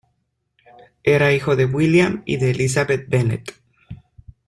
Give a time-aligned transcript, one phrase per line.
[1.03, 3.53] Era hijo de William y de Elizabeth Bennett.